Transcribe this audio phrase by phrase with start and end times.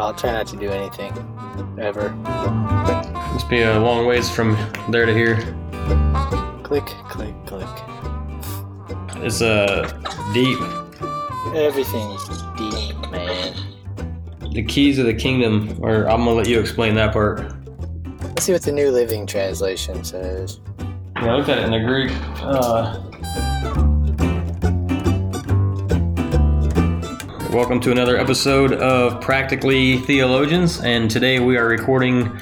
[0.00, 1.12] I'll try not to do anything
[1.78, 2.10] ever.
[2.10, 4.56] Must be a long ways from
[4.88, 5.36] there to here.
[6.62, 7.68] Click, click, click.
[9.22, 9.86] It's uh
[10.32, 10.58] deep.
[11.54, 12.26] Everything's
[12.56, 13.54] deep, man.
[14.52, 17.52] The keys of the kingdom, or I'm gonna let you explain that part.
[18.22, 20.60] Let's see what the New Living Translation says.
[21.16, 22.10] Yeah, I looked at it in the Greek.
[22.40, 23.09] Uh,
[27.52, 32.38] welcome to another episode of Practically Theologians, and today we are recording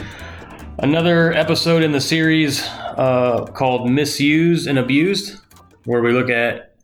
[0.80, 2.62] another episode in the series
[2.98, 5.40] uh, called Misused and Abused,
[5.86, 6.76] where we look at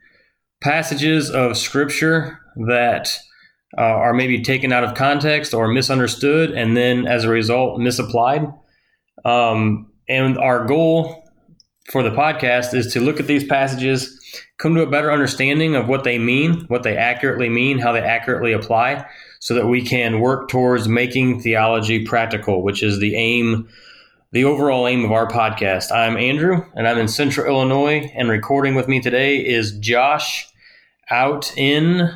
[0.63, 3.15] passages of Scripture that
[3.77, 8.47] uh, are maybe taken out of context or misunderstood, and then as a result, misapplied.
[9.27, 11.29] Um, and our goal
[11.91, 14.19] for the podcast is to look at these passages,
[14.59, 18.01] come to a better understanding of what they mean, what they accurately mean, how they
[18.01, 19.05] accurately apply,
[19.41, 23.69] so that we can work towards making theology practical, which is the aim,
[24.33, 25.93] the overall aim of our podcast.
[25.93, 30.49] I'm Andrew, and I'm in Central Illinois, and recording with me today is Josh
[31.11, 32.11] out in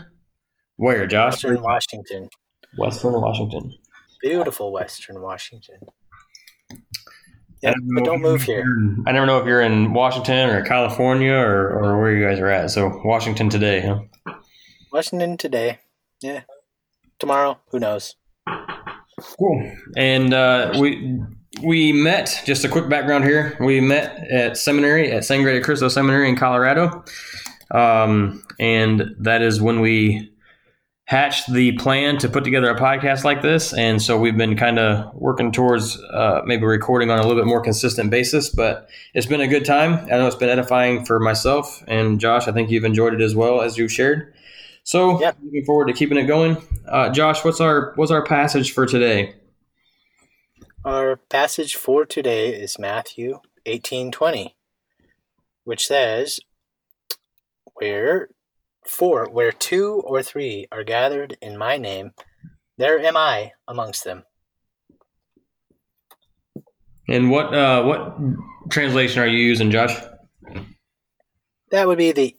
[0.77, 1.32] where, Josh?
[1.44, 2.28] Western Washington.
[2.77, 3.75] Western Washington.
[4.22, 5.80] Beautiful Western Washington.
[7.64, 8.64] I Yeah, don't but don't move here.
[9.06, 12.48] I never know if you're in Washington or California or, or where you guys are
[12.48, 12.70] at.
[12.70, 14.34] So Washington today, huh?
[14.92, 15.81] Washington today.
[16.20, 16.42] Yeah.
[17.19, 18.15] Tomorrow, who knows?
[19.39, 19.73] Cool.
[19.97, 21.20] And uh, we
[21.62, 22.42] we met.
[22.47, 23.56] Just a quick background here.
[23.61, 27.05] We met at seminary at Sangre de Cristo Seminary in Colorado,
[27.72, 30.31] um, and that is when we
[31.09, 33.73] hatched the plan to put together a podcast like this.
[33.73, 37.47] And so we've been kind of working towards uh, maybe recording on a little bit
[37.47, 38.50] more consistent basis.
[38.50, 40.05] But it's been a good time.
[40.12, 42.47] I know it's been edifying for myself and Josh.
[42.47, 44.34] I think you've enjoyed it as well as you shared.
[44.84, 46.59] So looking forward to keeping it going.
[46.87, 49.34] Uh, Josh, what's our what's our passage for today?
[50.84, 54.56] Our passage for today is Matthew 18:20,
[55.65, 56.41] which says,
[57.72, 58.28] "Where
[58.88, 62.12] four, where two or three are gathered in my name,
[62.76, 64.25] there am I amongst them."
[67.09, 68.16] And what uh, what
[68.71, 69.94] translation are you using, Josh?
[71.71, 72.37] That would be the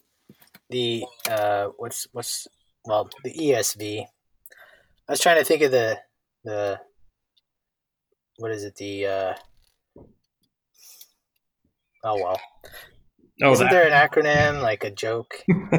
[0.70, 2.46] the uh, what's what's
[2.84, 4.02] well the ESV.
[4.02, 5.98] I was trying to think of the
[6.44, 6.80] the
[8.38, 9.34] what is it the uh,
[12.04, 12.40] oh well
[13.42, 13.72] Oh, isn't that.
[13.72, 15.42] there an acronym like a joke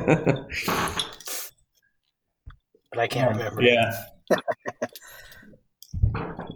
[2.92, 3.62] but I can't remember.
[3.62, 4.04] yeah.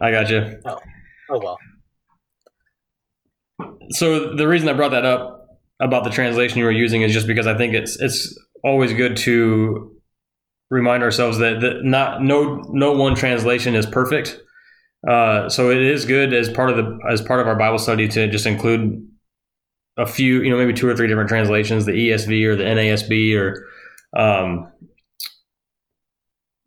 [0.01, 0.59] I got you.
[0.65, 0.79] Oh
[1.29, 1.57] oh well.
[3.91, 7.27] So the reason I brought that up about the translation you were using is just
[7.27, 9.91] because I think it's it's always good to
[10.69, 14.39] remind ourselves that, that not no no one translation is perfect.
[15.07, 18.07] Uh, so it is good as part of the as part of our Bible study
[18.09, 19.07] to just include
[19.97, 23.35] a few, you know, maybe two or three different translations, the ESV or the NASB
[23.37, 23.67] or
[24.17, 24.71] um,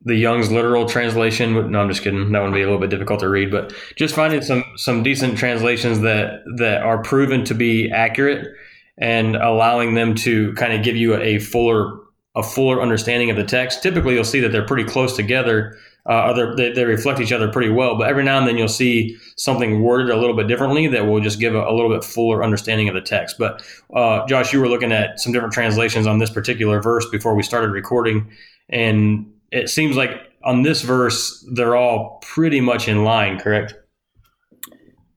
[0.03, 1.71] the Young's literal translation.
[1.71, 2.33] No, I'm just kidding.
[2.33, 5.39] That would be a little bit difficult to read, but just finding some some decent
[5.39, 8.49] translations that that are proven to be accurate
[8.97, 11.99] and allowing them to kind of give you a fuller
[12.35, 13.83] a fuller understanding of the text.
[13.83, 15.77] Typically, you'll see that they're pretty close together.
[16.09, 18.67] Uh, other they, they reflect each other pretty well, but every now and then you'll
[18.67, 22.03] see something worded a little bit differently that will just give a, a little bit
[22.03, 23.37] fuller understanding of the text.
[23.39, 23.63] But
[23.95, 27.43] uh, Josh, you were looking at some different translations on this particular verse before we
[27.43, 28.31] started recording,
[28.71, 30.13] and it seems like
[30.45, 33.75] on this verse they're all pretty much in line, correct?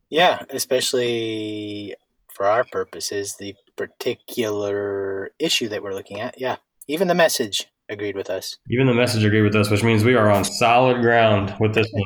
[0.10, 1.96] Yeah, especially
[2.34, 6.40] for our purposes, the particular issue that we're looking at.
[6.40, 6.58] Yeah,
[6.88, 8.58] even the message agreed with us.
[8.70, 11.88] Even the message agreed with us, which means we are on solid ground with this
[11.92, 12.04] one.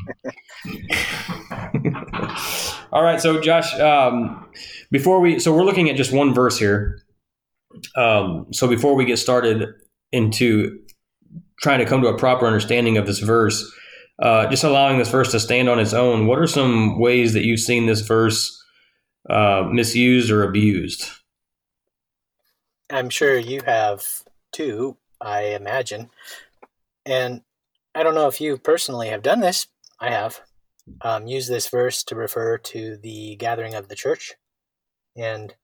[2.92, 4.50] All right, so Josh, um,
[4.92, 7.00] before we, so we're looking at just one verse here.
[7.96, 9.70] Um, so before we get started
[10.12, 10.80] into
[11.62, 13.72] trying to come to a proper understanding of this verse,
[14.22, 17.44] uh, just allowing this verse to stand on its own, what are some ways that
[17.44, 18.62] you've seen this verse
[19.30, 21.10] uh, misused or abused?
[22.90, 24.06] I'm sure you have
[24.52, 26.10] too, I imagine.
[27.06, 27.42] And
[27.94, 29.68] I don't know if you personally have done this.
[30.00, 30.42] I have.
[31.02, 34.36] Um, used this verse to refer to the gathering of the church
[35.16, 35.56] and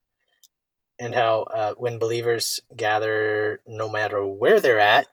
[0.99, 5.07] and how uh, when believers gather, no matter where they're at,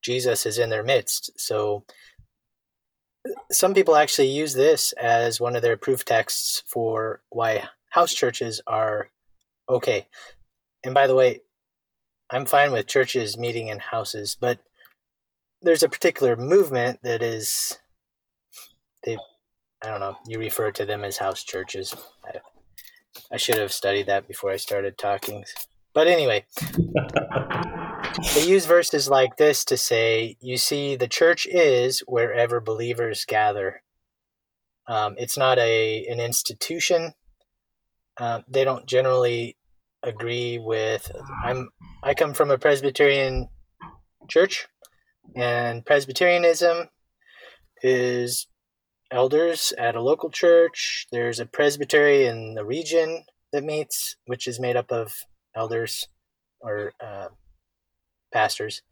[0.00, 1.30] Jesus is in their midst.
[1.36, 1.84] So
[3.50, 8.60] some people actually use this as one of their proof texts for why house churches
[8.66, 9.10] are
[9.68, 10.06] okay.
[10.84, 11.40] And by the way,
[12.30, 14.58] I'm fine with churches meeting in houses, but
[15.62, 17.78] there's a particular movement that is
[19.04, 19.16] they,
[19.82, 20.16] I don't know.
[20.26, 21.94] You refer to them as house churches.
[22.24, 22.38] I,
[23.32, 25.44] I should have studied that before I started talking.
[25.94, 26.44] But anyway,
[28.34, 33.82] they use verses like this to say, "You see, the church is wherever believers gather."
[34.86, 37.14] Um, it's not a an institution.
[38.16, 39.57] Uh, they don't generally
[40.02, 41.10] agree with.
[41.44, 41.68] I'm
[42.02, 43.48] I come from a Presbyterian
[44.28, 44.66] church,
[45.36, 46.88] and Presbyterianism
[47.82, 48.46] is
[49.10, 51.06] elders at a local church.
[51.10, 55.12] There's a presbytery in the region that meets, which is made up of
[55.56, 56.08] elders
[56.60, 57.28] or uh,
[58.32, 58.82] pastors.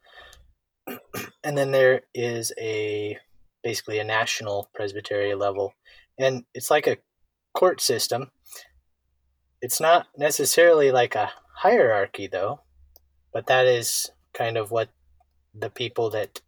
[1.45, 3.19] and then there is a
[3.63, 5.75] basically a national presbytery level.
[6.19, 6.99] And it's like a
[7.55, 8.31] court system.
[9.61, 12.61] It's not necessarily like a hierarchy, though,
[13.33, 14.91] but that is kind of what
[15.55, 16.41] the people that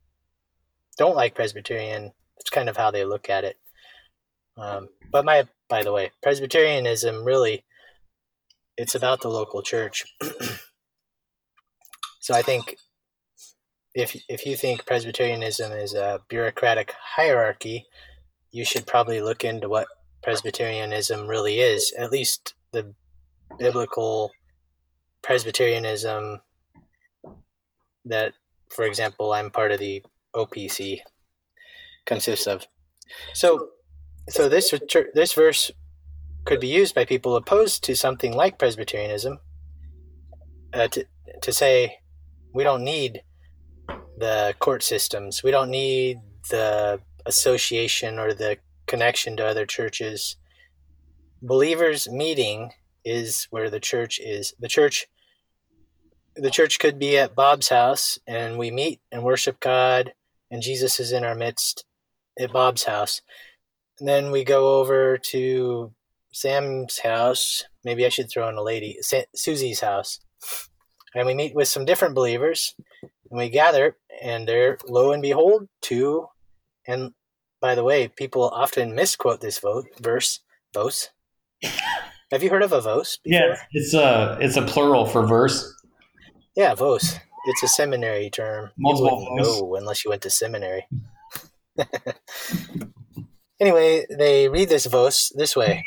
[0.98, 3.56] don't like Presbyterian, it's kind of how they look at it.
[4.56, 7.64] Um, but my, by the way, Presbyterianism really,
[8.76, 10.04] it's about the local church.
[12.20, 12.76] so I think
[13.94, 17.86] if if you think Presbyterianism is a bureaucratic hierarchy,
[18.50, 19.88] you should probably look into what
[20.22, 21.92] Presbyterianism really is.
[21.98, 22.94] At least the
[23.58, 24.32] biblical
[25.22, 26.40] Presbyterianism
[28.04, 28.34] that,
[28.70, 30.02] for example, I'm part of the
[30.34, 31.00] OPC
[32.06, 32.66] consists of.
[33.34, 33.70] So,
[34.28, 34.72] so this
[35.14, 35.70] this verse
[36.44, 39.38] could be used by people opposed to something like Presbyterianism
[40.72, 41.04] uh, to
[41.42, 41.98] to say
[42.52, 43.22] we don't need
[44.16, 45.42] the court systems.
[45.42, 46.18] We don't need
[46.50, 50.36] the association or the connection to other churches.
[51.40, 52.72] Believers meeting
[53.04, 54.54] is where the church is.
[54.58, 55.06] The church
[56.34, 60.12] the church could be at Bob's house and we meet and worship God
[60.50, 61.84] and Jesus is in our midst
[62.38, 63.22] at Bob's house.
[63.98, 65.92] And then we go over to
[66.32, 67.64] Sam's house.
[67.84, 68.98] Maybe I should throw in a lady,
[69.34, 70.20] Susie's house.
[71.14, 75.68] And we meet with some different believers and we gather and there, lo and behold,
[75.80, 76.28] two.
[76.86, 77.12] And
[77.60, 80.40] by the way, people often misquote this vote, verse,
[80.72, 81.10] vos.
[82.30, 83.18] Have you heard of a vos?
[83.24, 83.40] Before?
[83.40, 85.74] Yeah, it's a it's a plural for verse.
[86.56, 87.16] Yeah, vos.
[87.46, 88.70] It's a seminary term.
[88.76, 90.86] Multiple you wouldn't know unless you went to seminary.
[93.60, 95.82] anyway, they read this vos this way.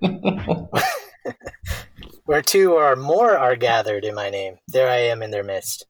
[2.24, 5.86] Where two or more are gathered in my name, there I am in their midst.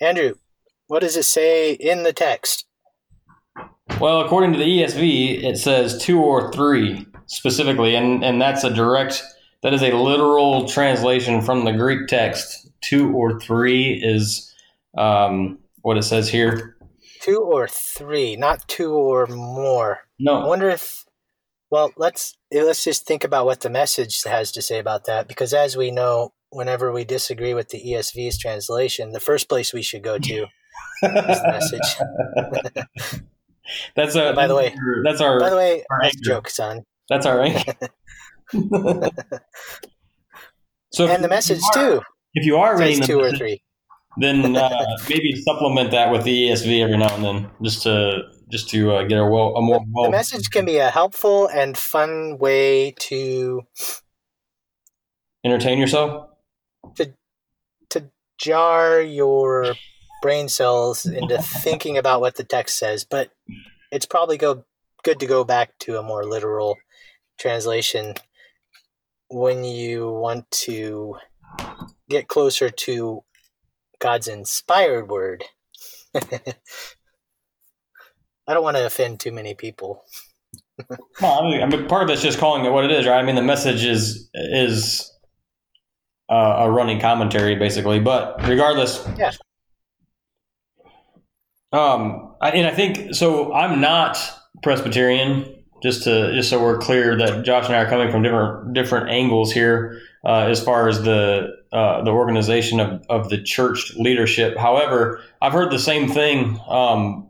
[0.00, 0.36] Andrew,
[0.86, 2.64] what does it say in the text?
[4.00, 8.70] Well, according to the ESV, it says two or three specifically, and, and that's a
[8.72, 9.22] direct,
[9.62, 12.70] that is a literal translation from the Greek text.
[12.80, 14.52] Two or three is
[14.96, 16.76] um, what it says here.
[17.20, 20.00] Two or three, not two or more.
[20.18, 20.42] No.
[20.42, 21.04] I wonder if,
[21.70, 25.54] well, let's let's just think about what the message has to say about that, because
[25.54, 30.02] as we know, whenever we disagree with the ESV's translation, the first place we should
[30.02, 30.48] go to is
[31.00, 33.22] the message.
[33.96, 34.32] that's a.
[34.34, 34.74] by the way,
[35.04, 35.40] that's our.
[35.40, 36.84] By the way, our joke, son.
[37.08, 37.56] That's all right.
[40.92, 42.02] so, and the message are, too.
[42.34, 43.62] If you are reading two message, or three,
[44.18, 48.68] then uh, maybe supplement that with the ESV every now and then, just to just
[48.70, 49.84] to uh, get a well a more.
[49.92, 53.62] Well- the message can be a helpful and fun way to
[55.44, 56.30] entertain yourself
[56.96, 57.12] to
[57.90, 59.74] to jar your
[60.22, 63.30] brain cells into thinking about what the text says, but
[63.92, 64.64] it's probably go
[65.02, 66.76] good to go back to a more literal
[67.38, 68.14] translation
[69.28, 71.16] when you want to
[72.08, 73.24] get closer to
[73.98, 75.44] God's inspired word.
[76.14, 76.54] I
[78.52, 80.04] don't want to offend too many people.
[81.20, 83.18] well, I mean, part of it's just calling it what it is, right?
[83.18, 85.10] I mean, the message is is
[86.28, 88.00] uh, a running commentary, basically.
[88.00, 89.32] But regardless, yeah.
[91.72, 93.52] Um, I, and I think so.
[93.52, 94.18] I'm not
[94.62, 95.63] Presbyterian.
[95.82, 99.10] Just to just so we're clear that Josh and I are coming from different different
[99.10, 104.56] angles here uh, as far as the uh, the organization of, of the church leadership.
[104.56, 107.28] However, I've heard the same thing um,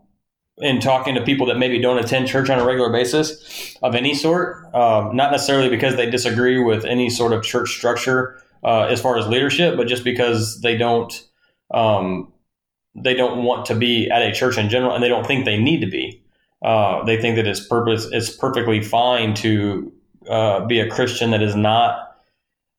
[0.58, 4.14] in talking to people that maybe don't attend church on a regular basis of any
[4.14, 4.72] sort.
[4.74, 9.18] Um, not necessarily because they disagree with any sort of church structure uh, as far
[9.18, 11.26] as leadership, but just because they don't
[11.72, 12.32] um,
[12.94, 15.58] they don't want to be at a church in general, and they don't think they
[15.58, 16.23] need to be.
[16.64, 19.92] Uh, they think that it's purpose it's perfectly fine to
[20.28, 22.16] uh, be a Christian that is not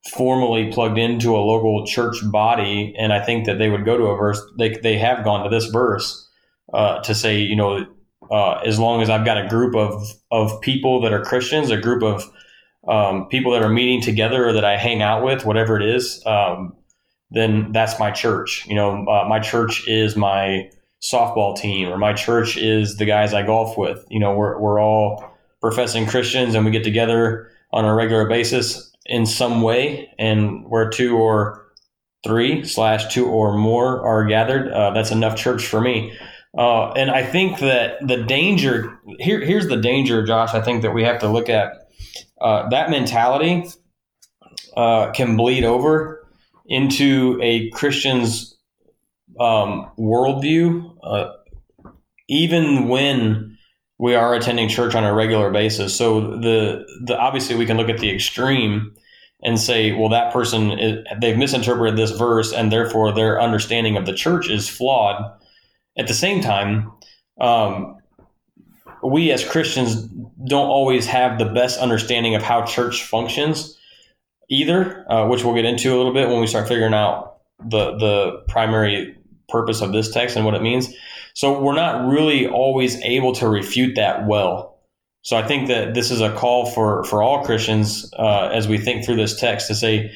[0.09, 2.95] formally plugged into a local church body.
[2.97, 4.41] And I think that they would go to a verse.
[4.57, 6.27] They they have gone to this verse
[6.73, 7.85] uh, to say, you know,
[8.31, 11.77] uh, as long as I've got a group of of people that are Christians, a
[11.77, 12.23] group of
[12.87, 16.23] um, people that are meeting together or that I hang out with, whatever it is,
[16.25, 16.75] um,
[17.31, 18.65] then that's my church.
[18.67, 20.69] You know, uh, my church is my
[21.03, 24.03] softball team, or my church is the guys I golf with.
[24.09, 25.23] You know, we're we're all
[25.61, 30.89] professing Christians, and we get together on a regular basis in some way, and where
[30.89, 31.65] two or
[32.25, 36.11] three slash two or more are gathered, uh, that's enough church for me.
[36.57, 40.53] Uh, and I think that the danger here here's the danger, Josh.
[40.53, 41.89] I think that we have to look at
[42.41, 43.65] uh, that mentality
[44.75, 46.25] uh, can bleed over
[46.67, 48.54] into a Christian's
[49.39, 51.31] um, worldview, uh,
[52.27, 53.57] even when
[53.97, 55.95] we are attending church on a regular basis.
[55.95, 58.93] So the the obviously we can look at the extreme
[59.43, 64.05] and say, well, that person is, they've misinterpreted this verse, and therefore their understanding of
[64.05, 65.23] the church is flawed.
[65.97, 66.91] At the same time,
[67.39, 67.97] um,
[69.03, 70.07] we as Christians
[70.47, 73.77] don't always have the best understanding of how church functions
[74.49, 77.97] either, uh, which we'll get into a little bit when we start figuring out the
[77.97, 79.14] the primary
[79.49, 80.89] purpose of this text and what it means.
[81.33, 84.79] So we're not really always able to refute that well.
[85.21, 88.77] So I think that this is a call for for all Christians uh, as we
[88.77, 90.11] think through this text to say,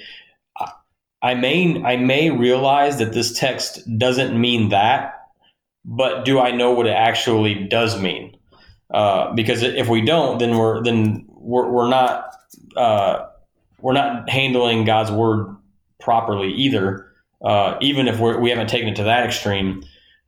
[1.21, 5.15] I may I may realize that this text doesn't mean that,
[5.83, 8.38] but do I know what it actually does mean?
[8.93, 12.36] Uh, because if we don't, then we're then we're, we're not
[12.75, 13.25] uh,
[13.81, 15.55] we're not handling God's word
[16.00, 17.09] properly either.
[17.43, 19.84] Uh, even if we're, we haven't taken it to that extreme,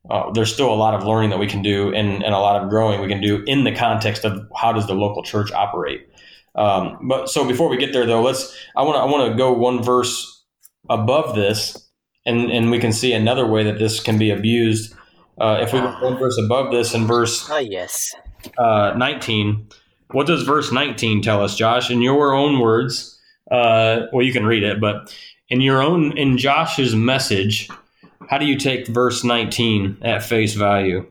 [0.09, 2.61] uh, there's still a lot of learning that we can do and, and a lot
[2.61, 6.07] of growing we can do in the context of how does the local church operate.
[6.55, 9.37] Um, but so before we get there, though, let's I want to I want to
[9.37, 10.43] go one verse
[10.89, 11.77] above this,
[12.25, 14.93] and and we can see another way that this can be abused.
[15.39, 18.13] Uh, if we go one verse above this in verse Ah, yes.
[18.57, 19.67] uh, 19.
[20.11, 21.89] What does verse 19 tell us, Josh?
[21.89, 23.17] In your own words,
[23.49, 25.15] uh, well, you can read it, but
[25.51, 27.69] in your own, in Josh's message,
[28.29, 31.05] how do you take verse 19 at face value?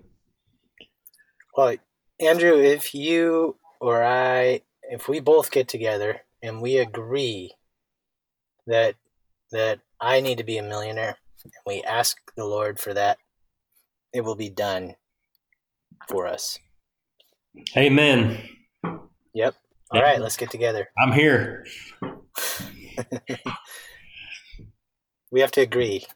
[1.55, 1.77] Well,
[2.19, 7.53] Andrew, if you or I, if we both get together and we agree
[8.67, 8.95] that
[9.53, 13.19] that I need to be a millionaire, and we ask the Lord for that,
[14.15, 14.95] it will be done
[16.09, 16.59] for us.
[17.77, 18.41] Amen.
[19.35, 19.55] Yep.
[19.93, 20.89] All right, let's get together.
[20.99, 21.67] I'm here.
[25.31, 26.07] We have to agree.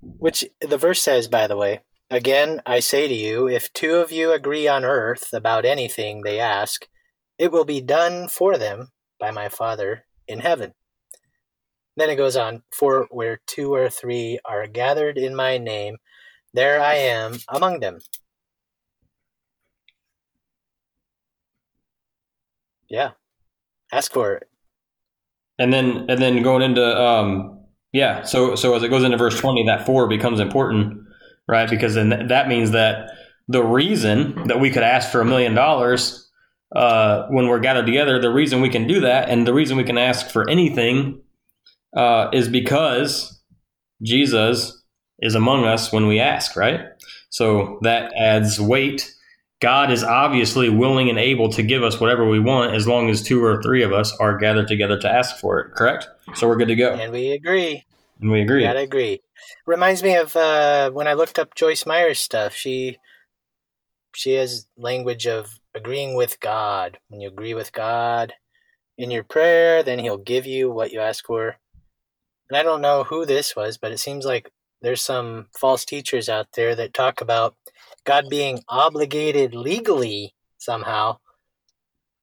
[0.00, 4.12] Which the verse says, by the way, again, I say to you, if two of
[4.12, 6.86] you agree on earth about anything they ask,
[7.38, 10.74] it will be done for them by my Father in heaven.
[11.96, 15.96] Then it goes on, for where two or three are gathered in my name,
[16.52, 17.98] there I am among them.
[22.88, 23.12] Yeah.
[23.92, 24.49] Ask for it.
[25.60, 27.60] And then, and then going into, um,
[27.92, 28.22] yeah.
[28.22, 31.04] So, so as it goes into verse 20, that four becomes important,
[31.46, 31.70] right?
[31.70, 33.10] Because then that means that
[33.46, 36.28] the reason that we could ask for a million dollars
[36.74, 39.84] uh, when we're gathered together, the reason we can do that and the reason we
[39.84, 41.20] can ask for anything
[41.96, 43.40] uh, is because
[44.02, 44.82] Jesus
[45.18, 46.80] is among us when we ask, right?
[47.28, 49.12] So that adds weight.
[49.60, 53.22] God is obviously willing and able to give us whatever we want as long as
[53.22, 56.08] two or three of us are gathered together to ask for it, correct?
[56.34, 56.94] So we're good to go.
[56.94, 57.84] And we agree.
[58.20, 58.62] And we agree.
[58.62, 59.20] Gotta agree.
[59.66, 62.54] Reminds me of uh, when I looked up Joyce Meyer's stuff.
[62.54, 62.98] She
[64.14, 66.98] she has language of agreeing with God.
[67.08, 68.32] When you agree with God
[68.98, 71.56] in your prayer, then He'll give you what you ask for.
[72.48, 74.50] And I don't know who this was, but it seems like
[74.82, 77.54] there's some false teachers out there that talk about
[78.04, 81.18] God being obligated legally somehow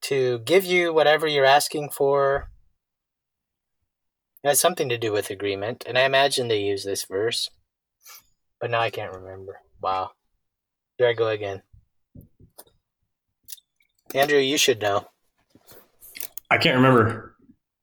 [0.01, 2.49] to give you whatever you're asking for.
[4.43, 7.49] It has something to do with agreement, and I imagine they use this verse,
[8.61, 9.59] but now I can't remember.
[9.81, 10.11] Wow.
[10.97, 11.63] Here I go again.
[14.15, 15.07] Andrew, you should know.
[16.49, 17.35] I can't remember.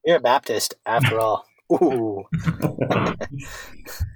[0.04, 1.46] You're a Baptist, after all.
[1.72, 2.24] Ooh.
[2.30, 3.14] oh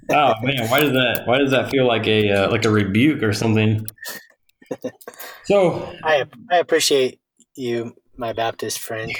[0.09, 1.23] man, why does that?
[1.25, 3.85] Why does that feel like a uh, like a rebuke or something?
[5.45, 7.19] So I I appreciate
[7.55, 9.11] you, my Baptist friend.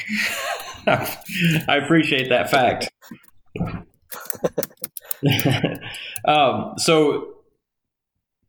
[0.87, 2.91] I appreciate that fact.
[6.25, 7.39] um, so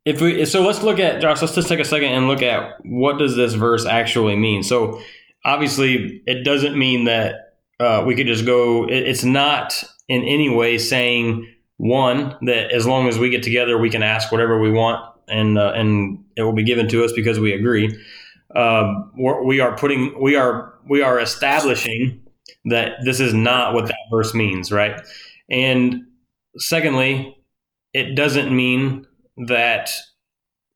[0.05, 1.41] if we so let's look at Josh.
[1.41, 4.63] Let's just take a second and look at what does this verse actually mean.
[4.63, 5.01] So
[5.45, 7.50] obviously, it doesn't mean that
[7.81, 8.85] uh, we could just go.
[8.85, 13.79] It, it's not in any way saying one that as long as we get together,
[13.79, 17.13] we can ask whatever we want and uh, and it will be given to us
[17.13, 17.99] because we agree.
[19.17, 22.23] We're, we are putting we are we are establishing
[22.67, 25.01] that this is not what that verse means, right?
[25.51, 26.07] And
[26.59, 27.37] secondly,
[27.93, 29.07] it doesn't mean
[29.47, 29.91] that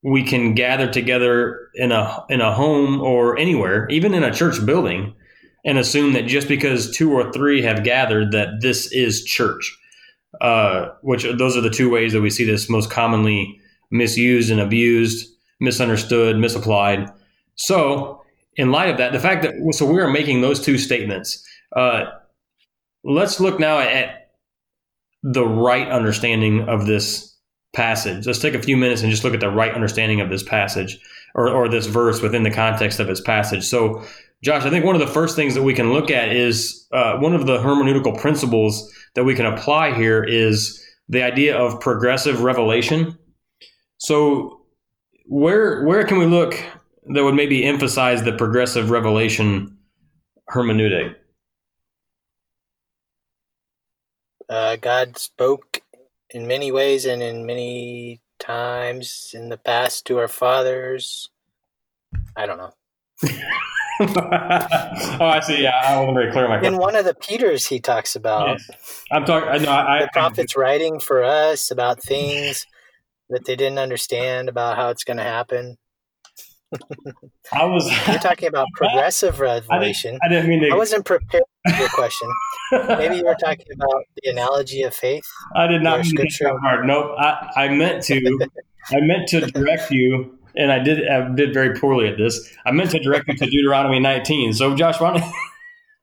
[0.03, 4.65] we can gather together in a in a home or anywhere, even in a church
[4.65, 5.15] building,
[5.65, 9.79] and assume that just because two or three have gathered that this is church.
[10.41, 13.61] Uh, which those are the two ways that we see this most commonly
[13.93, 15.29] misused and abused,
[15.61, 17.09] misunderstood, misapplied.
[17.55, 18.21] So,
[18.57, 21.43] in light of that, the fact that so we are making those two statements.
[21.75, 22.07] Uh,
[23.05, 24.31] let's look now at
[25.23, 27.37] the right understanding of this
[27.75, 28.27] passage.
[28.27, 30.99] Let's take a few minutes and just look at the right understanding of this passage
[31.35, 33.65] or, or this verse within the context of its passage.
[33.65, 34.05] So,
[34.43, 37.17] Josh, I think one of the first things that we can look at is uh,
[37.17, 42.43] one of the hermeneutical principles that we can apply here is the idea of progressive
[42.43, 43.19] revelation.
[43.99, 44.61] So,
[45.27, 46.55] where where can we look
[47.07, 49.79] that would maybe emphasize the progressive revelation
[50.51, 51.15] hermeneutic?
[54.49, 55.81] Uh, God spoke
[56.31, 61.31] in many ways and in many times in the past to our fathers.
[62.37, 62.75] I don't know.
[64.01, 65.63] oh, I see.
[65.63, 66.49] Yeah, I wasn't very clear.
[66.49, 68.49] My in one of the Peters, he talks about.
[68.49, 69.03] Yes.
[69.13, 69.63] I'm talking.
[69.63, 69.71] Know.
[69.71, 72.67] I, the prophets I, writing for us about things
[73.31, 75.79] that they didn't understand about how it's going to happen.
[77.53, 77.91] I was.
[78.09, 80.19] You're talking about progressive revelation.
[80.23, 80.75] I didn't, I didn't mean to.
[80.75, 82.29] I wasn't prepared for your question.
[82.73, 85.25] Maybe you were talking about the analogy of faith.
[85.55, 86.49] I did not mean scripture.
[86.49, 86.87] to hard.
[86.87, 87.15] Nope.
[87.19, 88.49] I, I meant to.
[88.91, 91.09] I meant to direct you, and I did.
[91.09, 92.53] I did very poorly at this.
[92.65, 94.53] I meant to direct you to Deuteronomy 19.
[94.53, 95.33] So, Josh, why don't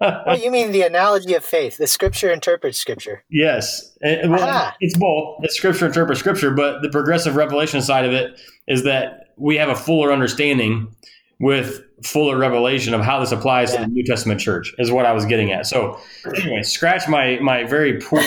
[0.26, 1.78] well, you mean the analogy of faith?
[1.78, 3.24] The scripture interprets scripture.
[3.30, 5.38] Yes, well, it's both.
[5.42, 9.70] The scripture interprets scripture, but the progressive revelation side of it is that we have
[9.70, 10.94] a fuller understanding
[11.40, 13.80] with fuller revelation of how this applies yeah.
[13.80, 14.74] to the New Testament church.
[14.80, 15.68] Is what I was getting at.
[15.68, 16.00] So,
[16.36, 18.22] anyway, scratch my my very poor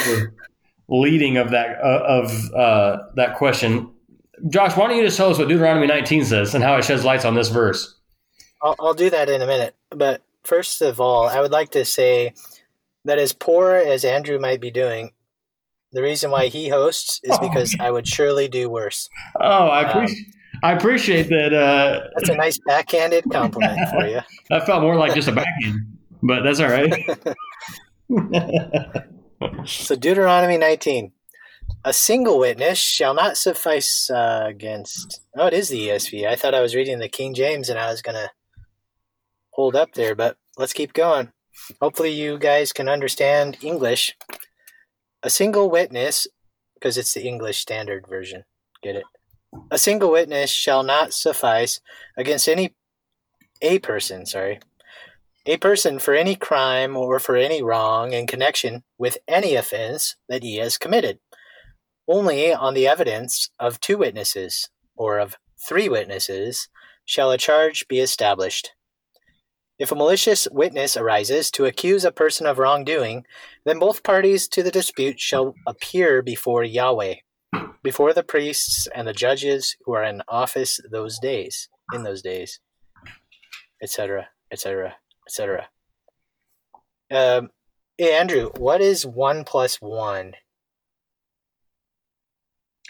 [0.89, 3.91] leading of that uh, of uh, that question.
[4.49, 7.05] Josh, why don't you just tell us what Deuteronomy 19 says and how it sheds
[7.05, 7.95] lights on this verse?
[8.63, 11.85] I'll, I'll do that in a minute, but first of all, I would like to
[11.85, 12.35] say
[13.05, 15.13] that as poor as Andrew might be doing,
[15.93, 19.09] the reason why he hosts is oh, because I would surely do worse.
[19.41, 20.27] Oh, I appreciate.
[20.27, 21.53] Um, I appreciate that.
[21.53, 24.21] Uh, that's a nice backhanded compliment for you.
[24.51, 25.81] that felt more like just a backhand,
[26.23, 26.93] but that's all right.
[29.67, 31.13] so Deuteronomy 19.
[31.87, 35.21] A single witness shall not suffice uh, against.
[35.37, 36.27] Oh, it is the ESV.
[36.27, 38.31] I thought I was reading the King James and I was going to
[39.51, 41.33] hold up there, but let's keep going.
[41.83, 44.17] Hopefully, you guys can understand English.
[45.23, 46.27] A single witness,
[46.75, 48.45] because it's the English Standard Version.
[48.83, 49.05] Get it?
[49.71, 51.81] A single witness shall not suffice
[52.17, 52.75] against any
[53.63, 54.59] a person, sorry,
[55.47, 60.43] a person for any crime or for any wrong in connection with any offense that
[60.43, 61.19] he has committed,
[62.07, 65.37] only on the evidence of two witnesses or of
[65.69, 66.69] three witnesses
[67.05, 68.73] shall a charge be established.
[69.79, 73.25] If a malicious witness arises to accuse a person of wrongdoing,
[73.65, 77.17] then both parties to the dispute shall appear before Yahweh,
[77.83, 82.61] before the priests and the judges who are in office those days, in those days,
[83.83, 84.95] etc., etc.,
[85.27, 85.69] etc.
[87.99, 90.35] Andrew, what is one plus one?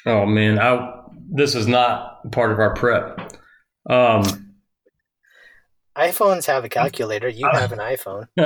[0.07, 3.33] Oh man, I, this is not part of our prep.
[3.88, 4.55] Um,
[5.97, 7.29] iPhones have a calculator.
[7.29, 8.27] You have an iPhone.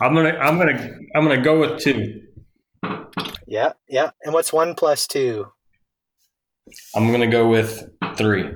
[0.00, 2.22] I'm gonna I'm gonna I'm gonna go with two.
[3.46, 4.10] Yeah, yeah.
[4.22, 5.48] And what's one plus two?
[6.94, 8.50] I'm gonna go with three.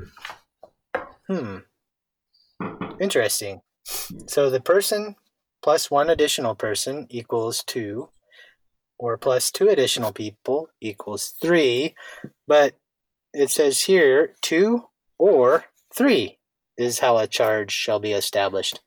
[1.28, 1.58] Hmm.
[3.00, 3.60] Interesting.
[4.26, 5.16] So the person
[5.62, 8.08] plus one additional person equals two,
[9.02, 11.92] or plus two additional people equals three.
[12.46, 12.74] But
[13.34, 14.84] it says here two
[15.18, 16.38] or three
[16.78, 18.78] is how a charge shall be established.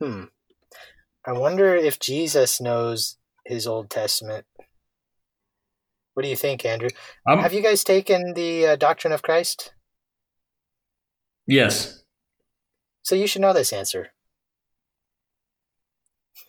[0.00, 0.24] Hmm.
[1.26, 4.46] I wonder if Jesus knows his Old Testament.
[6.14, 6.88] What do you think, Andrew?
[7.28, 9.74] Um, Have you guys taken the uh, Doctrine of Christ?
[11.46, 12.02] Yes.
[13.02, 14.08] So you should know this answer.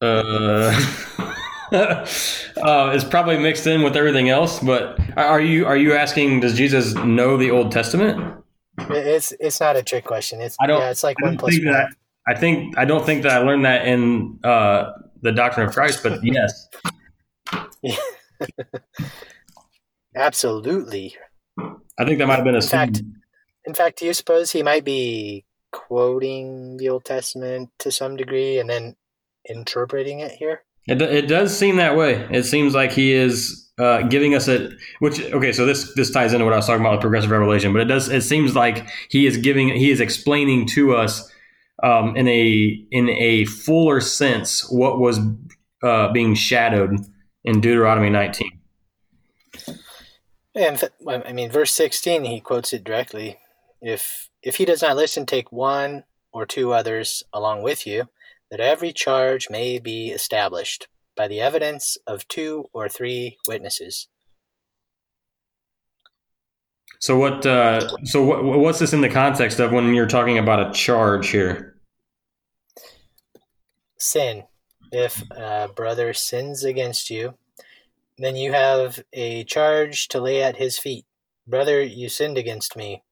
[0.00, 1.20] uh,
[1.72, 4.60] uh, it's probably mixed in with everything else.
[4.60, 6.40] But are you are you asking?
[6.40, 8.42] Does Jesus know the Old Testament?
[8.90, 10.40] It's it's not a trick question.
[10.40, 10.80] It's I don't.
[10.80, 11.72] Yeah, it's like one plus one.
[11.72, 11.88] That,
[12.26, 16.02] I think I don't think that I learned that in uh, the Doctrine of Christ,
[16.02, 16.68] but yes.
[20.16, 21.16] Absolutely.
[21.58, 23.02] I think that might have been a fact,
[23.64, 28.58] in fact, do you suppose he might be quoting the Old Testament to some degree
[28.58, 28.96] and then
[29.48, 30.62] interpreting it here?
[30.86, 32.26] It, it does seem that way.
[32.30, 34.70] It seems like he is uh, giving us a
[35.00, 35.52] which okay.
[35.52, 37.86] So this this ties into what I was talking about with progressive revelation, but it
[37.86, 41.32] does it seems like he is giving he is explaining to us
[41.82, 45.18] um, in a in a fuller sense what was
[45.82, 46.98] uh, being shadowed
[47.44, 48.60] in Deuteronomy 19.
[50.54, 53.38] And I mean, verse 16, he quotes it directly.
[53.80, 58.08] If if he does not listen, take one or two others along with you,
[58.54, 60.86] that every charge may be established
[61.16, 64.06] by the evidence of two or three witnesses.
[67.00, 67.44] So what?
[67.44, 71.30] Uh, so what, what's this in the context of when you're talking about a charge
[71.30, 71.74] here?
[73.98, 74.44] Sin.
[74.92, 77.34] If a brother sins against you,
[78.18, 81.06] then you have a charge to lay at his feet.
[81.44, 83.02] Brother, you sinned against me.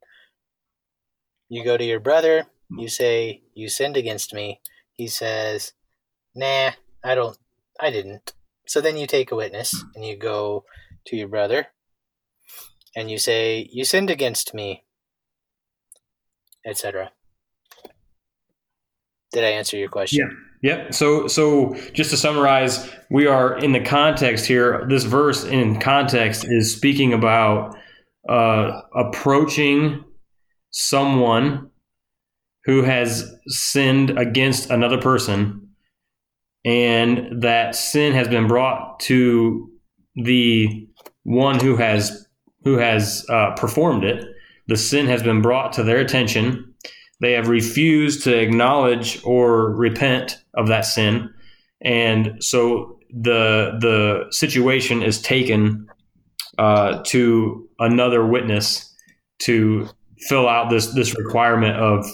[1.48, 4.60] You go to your brother, you say, You sinned against me.
[4.94, 5.72] He says,
[6.34, 6.72] Nah,
[7.04, 7.36] I don't,
[7.80, 8.32] I didn't.
[8.66, 10.64] So then you take a witness and you go
[11.06, 11.68] to your brother
[12.94, 14.84] and you say, You sinned against me,
[16.66, 17.12] etc.
[19.32, 20.30] Did I answer your question?
[20.62, 20.76] Yeah.
[20.76, 20.94] Yep.
[20.94, 24.86] So, so just to summarize, we are in the context here.
[24.88, 27.76] This verse in context is speaking about
[28.28, 30.04] uh, approaching
[30.70, 31.71] someone
[32.64, 35.68] who has sinned against another person,
[36.64, 39.70] and that sin has been brought to
[40.14, 40.88] the
[41.24, 42.26] one who has
[42.64, 44.24] who has uh, performed it.
[44.68, 46.72] The sin has been brought to their attention
[47.22, 51.32] they have refused to acknowledge or repent of that sin.
[51.80, 55.86] And so the the situation is taken
[56.58, 58.92] uh, to another witness
[59.42, 59.88] to
[60.28, 62.04] fill out this this requirement of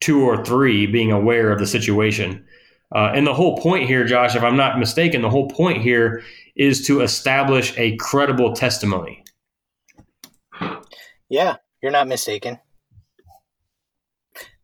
[0.00, 2.44] two or three being aware of the situation.
[2.94, 6.22] Uh, and the whole point here, Josh, if I'm not mistaken, the whole point here
[6.54, 9.24] is to establish a credible testimony.
[11.28, 12.58] Yeah, you're not mistaken.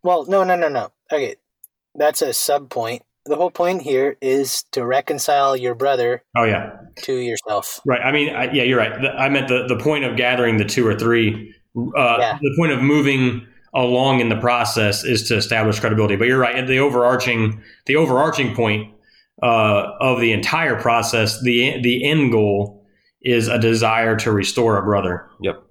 [0.02, 0.92] Well, no, no, no, no.
[1.12, 1.36] Okay,
[1.94, 3.02] that's a sub point.
[3.24, 6.24] The whole point here is to reconcile your brother.
[6.36, 6.72] Oh yeah.
[7.02, 7.80] To yourself.
[7.86, 8.00] Right.
[8.00, 8.92] I mean, I, yeah, you're right.
[8.92, 11.54] I meant the the point of gathering the two or three.
[11.76, 12.38] Uh, yeah.
[12.40, 16.16] The point of moving along in the process is to establish credibility.
[16.16, 16.56] But you're right.
[16.56, 18.92] And the overarching the overarching point
[19.42, 22.86] uh, of the entire process, the the end goal
[23.22, 25.28] is a desire to restore a brother.
[25.40, 25.62] Yep.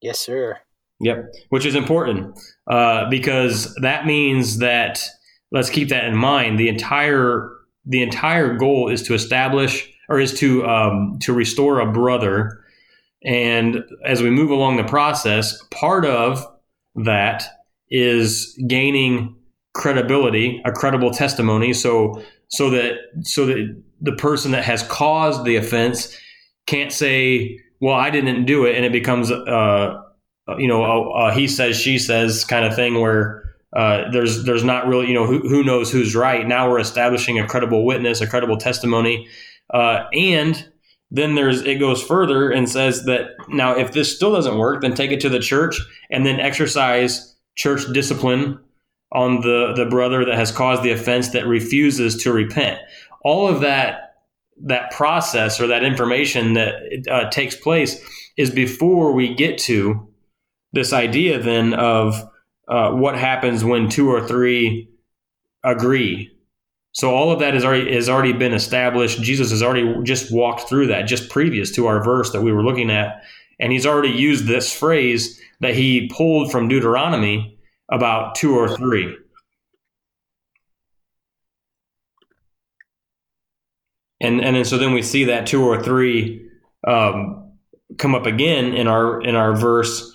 [0.00, 0.58] Yes, sir.
[1.00, 2.38] Yep, which is important
[2.68, 5.04] uh, because that means that
[5.50, 6.58] let's keep that in mind.
[6.58, 7.50] The entire
[7.84, 12.64] the entire goal is to establish or is to um, to restore a brother,
[13.24, 16.46] and as we move along the process, part of
[16.96, 17.44] that
[17.90, 19.36] is gaining
[19.72, 25.56] credibility, a credible testimony, so so that so that the person that has caused the
[25.56, 26.16] offense
[26.66, 30.00] can't say, "Well, I didn't do it," and it becomes uh,
[30.48, 33.42] uh, you know, a, a he says, she says kind of thing where
[33.74, 36.46] uh, there's there's not really, you know, who, who knows who's right.
[36.46, 39.28] Now we're establishing a credible witness, a credible testimony,
[39.72, 40.70] uh, and
[41.10, 44.94] then there's it goes further and says that now if this still doesn't work, then
[44.94, 48.58] take it to the church and then exercise church discipline
[49.12, 52.80] on the the brother that has caused the offense that refuses to repent.
[53.22, 54.16] All of that
[54.62, 56.74] that process or that information that
[57.10, 58.00] uh, takes place
[58.36, 60.08] is before we get to
[60.72, 62.28] this idea then of
[62.68, 64.88] uh, what happens when two or three
[65.62, 66.30] agree.
[66.94, 69.20] So all of that has already has already been established.
[69.20, 72.64] Jesus has already just walked through that just previous to our verse that we were
[72.64, 73.24] looking at,
[73.58, 77.58] and he's already used this phrase that he pulled from Deuteronomy
[77.90, 79.16] about two or three.
[84.20, 86.48] And and then, so then we see that two or three
[86.86, 87.54] um,
[87.98, 90.14] come up again in our in our verse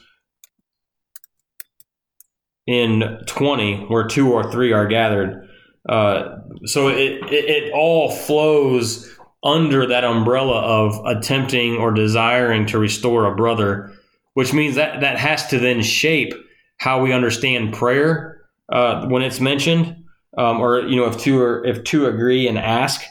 [2.65, 5.49] in 20 where two or three are gathered.
[5.87, 9.09] Uh, so it, it, it all flows
[9.43, 13.93] under that umbrella of attempting or desiring to restore a brother,
[14.33, 16.33] which means that that has to then shape
[16.77, 20.03] how we understand prayer uh, when it's mentioned,
[20.37, 23.01] um, or you know if two are, if two agree and ask,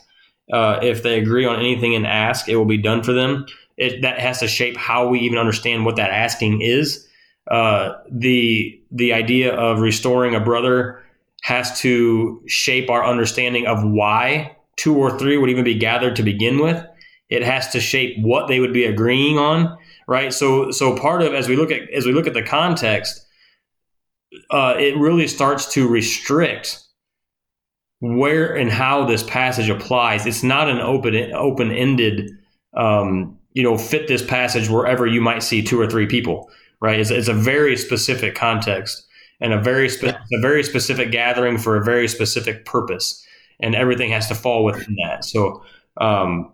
[0.53, 3.47] uh, if they agree on anything and ask, it will be done for them.
[3.77, 7.07] It, that has to shape how we even understand what that asking is.
[7.51, 11.03] Uh, the the idea of restoring a brother
[11.43, 16.23] has to shape our understanding of why two or three would even be gathered to
[16.23, 16.85] begin with.
[17.29, 20.33] It has to shape what they would be agreeing on, right?
[20.33, 23.27] So so part of as we look at as we look at the context,
[24.51, 26.81] uh, it really starts to restrict
[28.01, 30.25] where and how this passage applies.
[30.25, 32.31] It's not an open open ended.
[32.75, 36.51] Um, you know, fit this passage wherever you might see two or three people.
[36.81, 37.01] Right?
[37.01, 39.08] It's, it's a very specific context
[39.41, 43.25] and a very spe- a very specific gathering for a very specific purpose,
[43.61, 45.25] and everything has to fall within that.
[45.25, 45.63] So.
[46.01, 46.53] Um,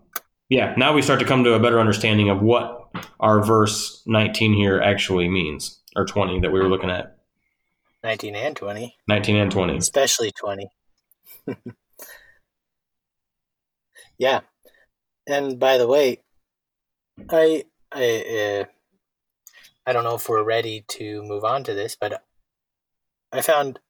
[0.51, 2.85] yeah, now we start to come to a better understanding of what
[3.19, 7.17] our verse 19 here actually means, or 20 that we were looking at.
[8.03, 8.95] 19 and 20.
[9.09, 9.77] 19 and 20.
[9.79, 10.69] Especially 20.
[14.19, 14.41] yeah.
[15.27, 16.21] And by the way,
[17.31, 18.65] I I uh,
[19.87, 22.23] I don't know if we're ready to move on to this, but
[23.35, 23.81] I found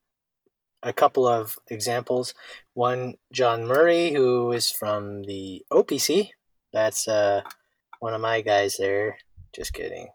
[0.82, 2.34] a couple of examples.
[2.72, 6.30] One, John Murray, who is from the OPC,
[6.72, 7.42] that's uh,
[8.00, 9.18] one of my guys there.
[9.54, 10.08] Just kidding.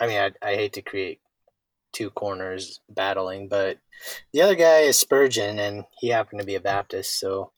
[0.00, 1.20] I mean, I, I hate to create
[1.92, 3.78] two corners battling, but
[4.32, 7.52] the other guy is Spurgeon, and he happened to be a Baptist, so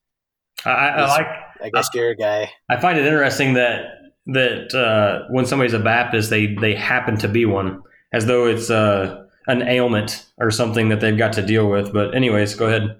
[0.64, 1.26] I, I like.
[1.62, 2.52] I guess you're a guy.
[2.70, 3.86] I find it interesting that
[4.26, 7.82] that uh, when somebody's a Baptist, they they happen to be one,
[8.12, 11.92] as though it's uh, an ailment or something that they've got to deal with.
[11.92, 12.96] But anyways, go ahead.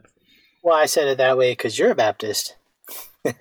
[0.63, 2.57] Well, I said it that way because you're a Baptist.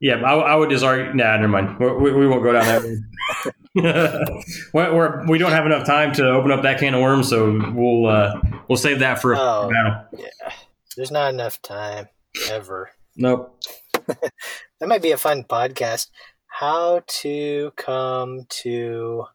[0.00, 1.12] Yeah, I, I, would just argue.
[1.12, 1.78] Nah, never mind.
[1.78, 3.54] We, we won't go down that.
[4.72, 7.28] we're, we're, we do not have enough time to open up that can of worms,
[7.28, 10.04] so we'll uh, we'll save that for oh, a battle.
[10.16, 10.52] Yeah,
[10.96, 12.08] there's not enough time
[12.50, 12.90] ever.
[13.14, 13.60] Nope.
[14.06, 16.08] that might be a fun podcast.
[16.46, 19.26] How to come to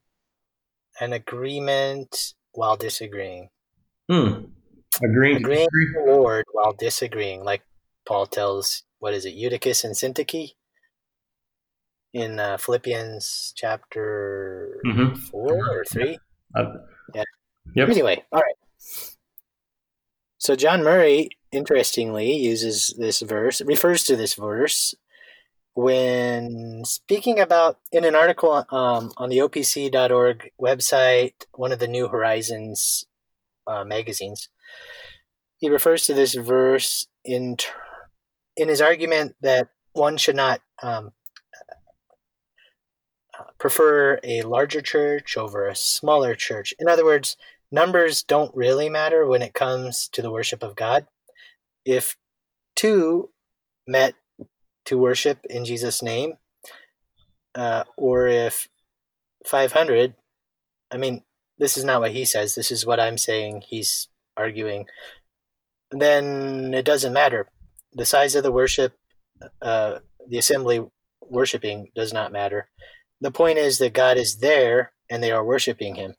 [1.00, 3.50] an agreement while disagreeing.
[4.10, 4.46] Hmm.
[5.04, 5.38] Agreeing.
[5.38, 7.64] Agreeing with the Lord while disagreeing, like
[8.08, 10.52] Paul tells what is it, Eutychus and Syntyche
[12.14, 15.16] in uh, Philippians chapter mm-hmm.
[15.16, 16.18] four or three.
[16.56, 16.66] Uh,
[17.14, 17.24] yeah.
[17.76, 17.90] Yep.
[17.90, 18.56] Anyway, all right.
[20.38, 24.96] So John Murray, interestingly, uses this verse, refers to this verse
[25.76, 32.08] when speaking about in an article um, on the opc.org website, one of the New
[32.08, 33.06] Horizons
[33.68, 34.50] uh, magazines.
[35.58, 37.58] He refers to this verse in
[38.58, 41.12] in his argument that one should not um,
[43.60, 46.74] prefer a larger church over a smaller church.
[46.80, 47.36] In other words,
[47.70, 51.08] numbers don't really matter when it comes to the worship of God.
[51.84, 52.16] If
[52.76, 53.32] two
[53.88, 54.16] met
[54.86, 56.34] to worship in Jesus' name,
[57.56, 58.68] uh, or if
[59.46, 60.16] 500,
[60.92, 61.24] I mean,
[61.58, 64.86] this is not what he says, this is what I'm saying he's arguing,
[65.92, 67.50] then it doesn't matter
[67.96, 68.94] the size of the worship,
[69.62, 70.86] uh, the assembly
[71.22, 72.70] worshiping does not matter.
[73.22, 76.16] The point is that God is there and they are worshiping Him.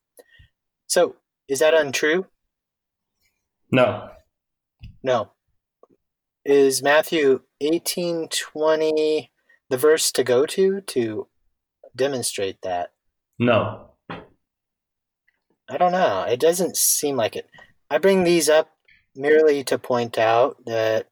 [0.86, 1.16] So,
[1.48, 2.26] is that untrue?
[3.70, 4.08] No.
[5.02, 5.32] No.
[6.48, 9.32] Is Matthew eighteen twenty
[9.68, 11.26] the verse to go to to
[11.96, 12.92] demonstrate that?
[13.36, 13.90] No.
[15.68, 16.22] I don't know.
[16.22, 17.48] It doesn't seem like it.
[17.90, 18.70] I bring these up
[19.16, 21.08] merely to point out that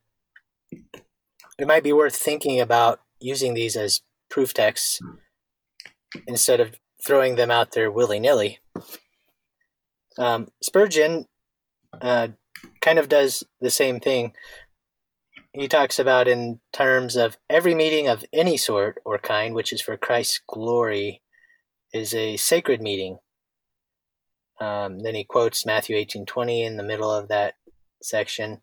[1.58, 5.00] it might be worth thinking about using these as proof texts
[6.28, 8.60] instead of throwing them out there willy nilly.
[10.16, 11.26] Um, Spurgeon
[12.00, 12.28] uh,
[12.80, 14.32] kind of does the same thing.
[15.54, 19.80] He talks about in terms of every meeting of any sort or kind, which is
[19.80, 21.22] for Christ's glory,
[21.92, 23.18] is a sacred meeting.
[24.60, 27.54] Um, then he quotes Matthew eighteen twenty in the middle of that
[28.02, 28.62] section.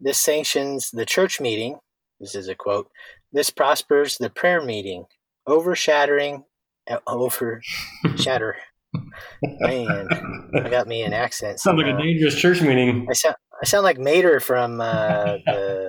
[0.00, 1.78] This sanctions the church meeting.
[2.18, 2.90] This is a quote.
[3.32, 5.04] This prospers the prayer meeting,
[5.46, 6.44] overshadowing,
[6.90, 7.60] uh, over
[8.16, 8.56] shatter.
[9.42, 10.08] Man,
[10.54, 11.60] I got me an accent.
[11.60, 13.06] Sounds like a dangerous church meeting.
[13.08, 15.83] I sound, I sound like Mater from uh, the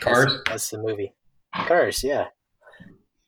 [0.00, 0.32] Cars.
[0.32, 1.14] That's, that's the movie.
[1.54, 2.26] Cars, yeah.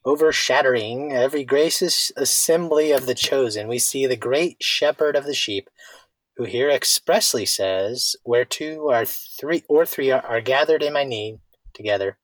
[0.05, 5.69] Overshadowing every gracious assembly of the chosen, we see the great shepherd of the sheep
[6.37, 11.05] who here expressly says, Where two or three or three are, are gathered in my
[11.05, 11.41] name
[11.75, 12.19] together,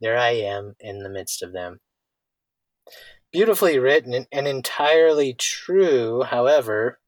[0.00, 1.80] there I am in the midst of them.
[3.32, 7.00] Beautifully written and entirely true, however,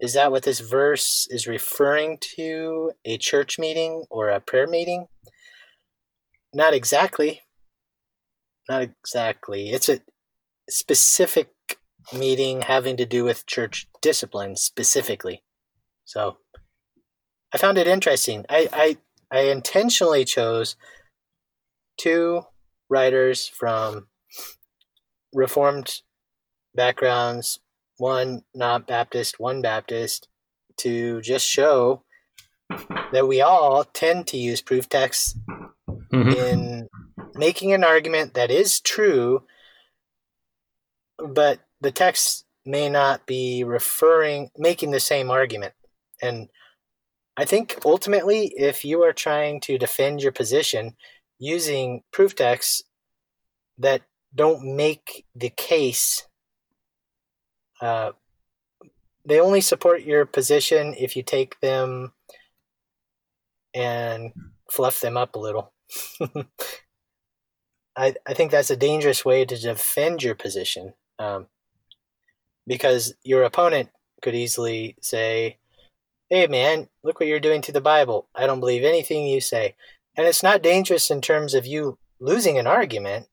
[0.00, 2.92] is that what this verse is referring to?
[3.04, 5.06] A church meeting or a prayer meeting?
[6.54, 7.42] Not exactly.
[8.68, 9.70] Not exactly.
[9.70, 10.00] It's a
[10.68, 11.50] specific
[12.16, 15.42] meeting having to do with church discipline specifically.
[16.04, 16.38] So
[17.52, 18.44] I found it interesting.
[18.48, 18.96] I, I,
[19.30, 20.76] I intentionally chose
[21.98, 22.42] two
[22.88, 24.08] writers from
[25.32, 26.00] Reformed
[26.74, 27.60] backgrounds,
[28.00, 30.28] one not Baptist, one Baptist,
[30.78, 32.02] to just show
[33.12, 35.36] that we all tend to use proof texts
[35.88, 36.30] mm-hmm.
[36.30, 36.88] in
[37.34, 39.44] making an argument that is true,
[41.18, 45.74] but the text may not be referring, making the same argument.
[46.22, 46.48] And
[47.36, 50.96] I think ultimately, if you are trying to defend your position
[51.38, 52.82] using proof texts
[53.78, 54.02] that
[54.34, 56.26] don't make the case,
[57.80, 58.12] uh,
[59.24, 62.12] they only support your position if you take them
[63.74, 64.32] and
[64.70, 65.72] fluff them up a little.
[67.96, 71.48] I, I think that's a dangerous way to defend your position um,
[72.66, 73.90] because your opponent
[74.22, 75.58] could easily say,
[76.28, 78.28] Hey, man, look what you're doing to the Bible.
[78.34, 79.74] I don't believe anything you say.
[80.16, 83.26] And it's not dangerous in terms of you losing an argument.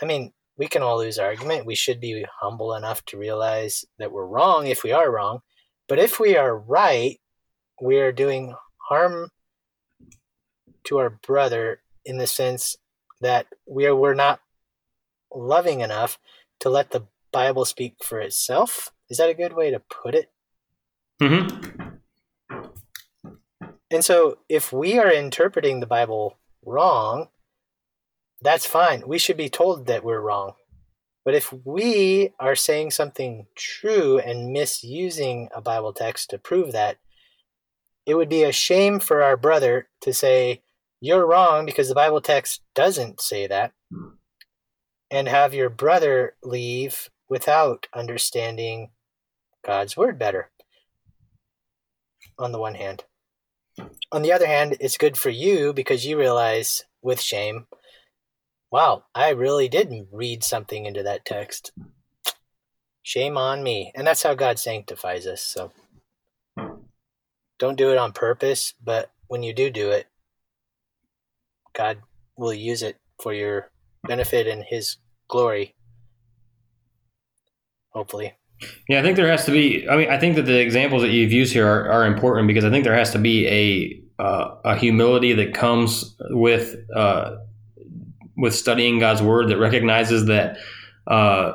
[0.00, 1.66] I mean, we can all lose argument.
[1.66, 5.40] We should be humble enough to realize that we're wrong if we are wrong.
[5.88, 7.20] But if we are right,
[7.80, 8.54] we are doing
[8.88, 9.30] harm
[10.84, 12.76] to our brother in the sense
[13.20, 14.40] that we are we're not
[15.34, 16.18] loving enough
[16.60, 18.92] to let the Bible speak for itself.
[19.10, 20.30] Is that a good way to put it?
[21.20, 21.94] Mm-hmm.
[23.90, 27.28] And so, if we are interpreting the Bible wrong,
[28.44, 29.02] that's fine.
[29.06, 30.52] We should be told that we're wrong.
[31.24, 36.98] But if we are saying something true and misusing a Bible text to prove that,
[38.04, 40.60] it would be a shame for our brother to say,
[41.00, 43.72] You're wrong because the Bible text doesn't say that,
[45.10, 48.90] and have your brother leave without understanding
[49.64, 50.50] God's word better,
[52.38, 53.04] on the one hand.
[54.12, 57.66] On the other hand, it's good for you because you realize with shame,
[58.74, 61.70] wow, I really did read something into that text.
[63.04, 63.92] Shame on me.
[63.94, 65.42] And that's how God sanctifies us.
[65.42, 65.70] So
[67.60, 70.08] don't do it on purpose, but when you do do it,
[71.72, 71.98] God
[72.36, 73.70] will use it for your
[74.08, 74.96] benefit and his
[75.28, 75.76] glory.
[77.90, 78.32] Hopefully.
[78.88, 79.88] Yeah, I think there has to be.
[79.88, 82.64] I mean, I think that the examples that you've used here are, are important because
[82.64, 87.36] I think there has to be a uh, a humility that comes with uh,
[88.36, 90.58] with studying God's word that recognizes that
[91.06, 91.52] uh,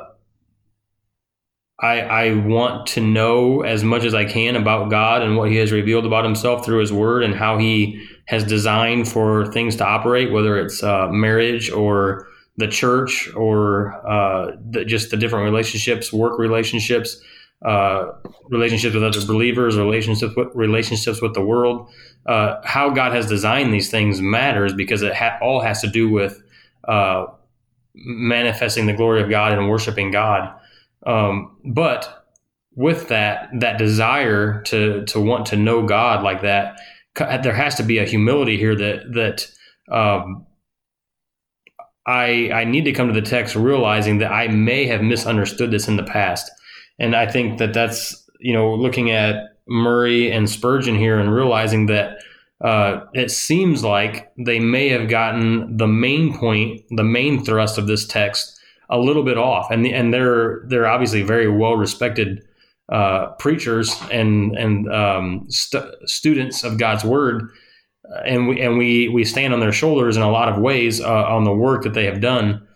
[1.80, 5.56] I I want to know as much as I can about God and what He
[5.56, 9.86] has revealed about Himself through His word and how He has designed for things to
[9.86, 16.12] operate, whether it's uh, marriage or the church or uh, the, just the different relationships,
[16.12, 17.20] work relationships,
[17.64, 18.12] uh,
[18.50, 21.88] relationships with other believers, relationships with relationships with the world.
[22.26, 26.10] Uh, how God has designed these things matters because it ha- all has to do
[26.10, 26.42] with
[26.84, 27.26] uh,
[27.94, 30.54] manifesting the glory of God and worshiping God.
[31.06, 32.26] Um, but
[32.74, 36.80] with that, that desire to to want to know God like that,
[37.14, 39.50] there has to be a humility here that that
[39.94, 40.46] um,
[42.06, 45.88] I I need to come to the text realizing that I may have misunderstood this
[45.88, 46.50] in the past,
[46.98, 51.86] and I think that that's you know looking at Murray and Spurgeon here and realizing
[51.86, 52.18] that
[52.60, 57.86] uh, it seems like they may have gotten the main point, the main thrust of
[57.86, 62.42] this text a little bit off, and the, and they're they're obviously very well respected
[62.90, 67.50] uh, preachers and and um, st- students of God's word
[68.24, 71.24] and we and we we stand on their shoulders in a lot of ways uh,
[71.24, 72.66] on the work that they have done.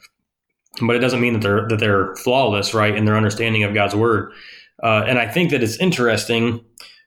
[0.80, 3.94] But it doesn't mean that they're that they're flawless, right, in their understanding of God's
[3.94, 4.32] word.
[4.82, 6.64] Uh, and I think that it's interesting.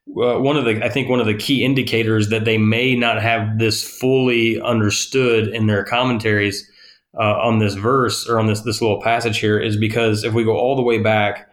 [0.10, 3.22] Uh, one of the I think one of the key indicators that they may not
[3.22, 6.70] have this fully understood in their commentaries
[7.20, 10.43] uh, on this verse or on this this little passage here is because if we
[10.43, 11.50] go all the way back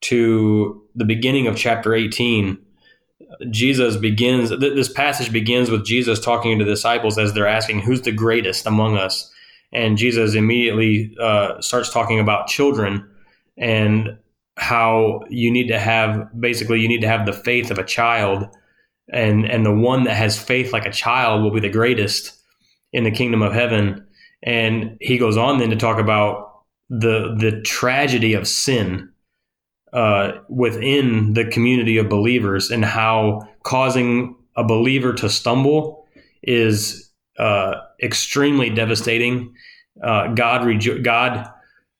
[0.00, 2.58] to the beginning of chapter 18
[3.50, 8.02] Jesus begins, this passage begins with Jesus talking to the disciples as they're asking, Who's
[8.02, 9.30] the greatest among us?
[9.72, 13.08] And Jesus immediately uh, starts talking about children
[13.56, 14.18] and
[14.58, 18.44] how you need to have basically you need to have the faith of a child
[19.12, 22.34] and and the one that has faith like a child will be the greatest
[22.92, 24.04] in the kingdom of heaven
[24.42, 29.08] and he goes on then to talk about the the tragedy of sin
[29.92, 36.06] uh, within the community of believers and how causing a believer to stumble
[36.42, 39.54] is uh, extremely devastating.
[40.02, 41.50] Uh, God, rejo- God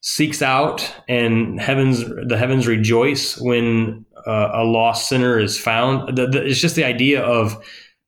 [0.00, 6.16] seeks out, and heavens the heavens rejoice when uh, a lost sinner is found.
[6.16, 7.62] The, the, it's just the idea of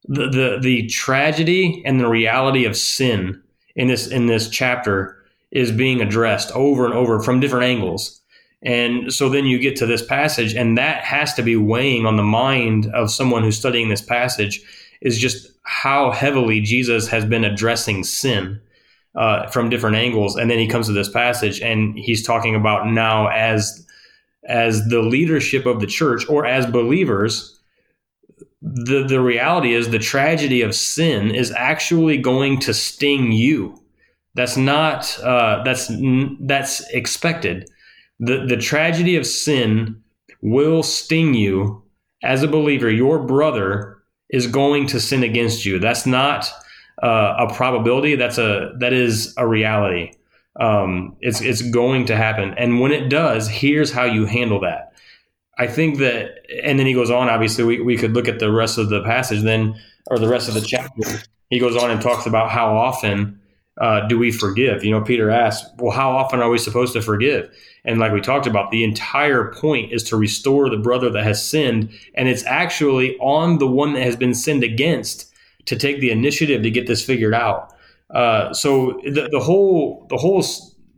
[0.05, 3.43] the, the the tragedy and the reality of sin
[3.77, 5.17] in this in this chapter
[5.51, 8.21] is being addressed over and over from different angles.
[8.63, 12.17] And so then you get to this passage, and that has to be weighing on
[12.17, 14.63] the mind of someone who's studying this passage
[15.01, 18.61] is just how heavily Jesus has been addressing sin
[19.15, 20.37] uh, from different angles.
[20.37, 23.87] And then he comes to this passage, and he's talking about now as
[24.49, 27.57] as the leadership of the church or as believers.
[28.63, 33.81] The, the reality is the tragedy of sin is actually going to sting you.
[34.35, 35.91] That's not uh, that's
[36.41, 37.69] that's expected
[38.21, 40.03] the, the tragedy of sin
[40.43, 41.83] will sting you
[42.23, 42.91] as a believer.
[42.91, 43.99] Your brother
[44.29, 45.79] is going to sin against you.
[45.79, 46.49] That's not
[47.03, 48.17] uh, a probability.
[48.17, 50.13] That's a that is a reality.
[50.57, 54.93] Um, it's it's going to happen, and when it does, here's how you handle that.
[55.59, 57.29] I think that, and then he goes on.
[57.29, 60.49] Obviously, we, we could look at the rest of the passage then, or the rest
[60.49, 61.03] of the chapter.
[61.51, 63.41] He goes on and talks about how often
[63.81, 64.85] uh, do we forgive?
[64.85, 67.51] You know, Peter asks, well, how often are we supposed to forgive?
[67.85, 71.45] And like we talked about, the entire point is to restore the brother that has
[71.45, 71.91] sinned.
[72.15, 75.30] And it's actually on the one that has been sinned against
[75.71, 77.73] to take the initiative to get this figured out.
[78.13, 80.45] Uh, so the, the whole the whole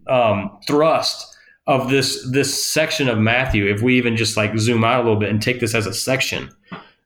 [0.09, 5.01] um, thrust of this this section of Matthew, if we even just like zoom out
[5.01, 6.51] a little bit and take this as a section,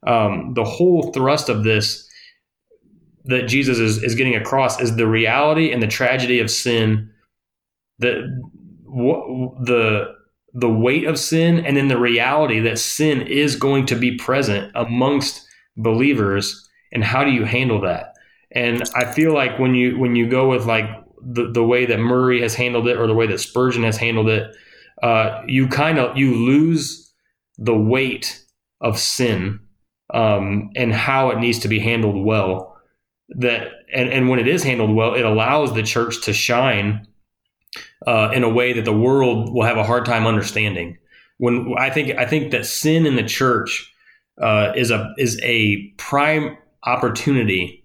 [0.07, 2.07] um, the whole thrust of this
[3.25, 7.11] that Jesus is, is getting across is the reality and the tragedy of sin,
[7.99, 8.41] the
[9.65, 10.15] the
[10.53, 14.71] the weight of sin, and then the reality that sin is going to be present
[14.73, 15.45] amongst
[15.75, 18.13] believers, and how do you handle that?
[18.51, 20.89] And I feel like when you when you go with like
[21.21, 24.29] the, the way that Murray has handled it or the way that Spurgeon has handled
[24.29, 24.55] it,
[25.03, 27.11] uh, you kind of you lose
[27.57, 28.43] the weight
[28.79, 29.59] of sin
[30.13, 32.77] um, and how it needs to be handled well
[33.29, 37.07] that and, and when it is handled well, it allows the church to shine
[38.05, 40.97] uh, in a way that the world will have a hard time understanding.
[41.37, 43.93] When I think I think that sin in the church
[44.41, 46.57] uh, is a is a prime
[46.87, 47.83] opportunity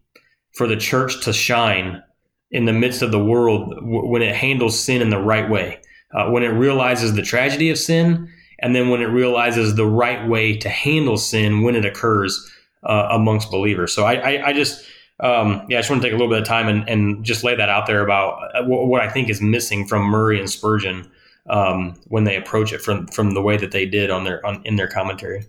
[0.54, 2.02] for the church to shine
[2.50, 5.80] in the midst of the world when it handles sin in the right way,
[6.14, 8.28] uh, when it realizes the tragedy of sin,
[8.58, 12.50] and then when it realizes the right way to handle sin when it occurs
[12.84, 13.92] uh, amongst believers.
[13.92, 14.84] So I, I, I just
[15.20, 17.44] um, yeah, I just want to take a little bit of time and, and just
[17.44, 21.08] lay that out there about uh, what, I think is missing from Murray and Spurgeon
[21.48, 24.62] um, when they approach it from from the way that they did on their on,
[24.64, 25.44] in their commentary.